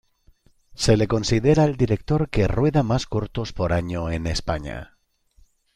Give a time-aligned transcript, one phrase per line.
[0.73, 4.97] Se le considera el director que rueda más cortos por año en España.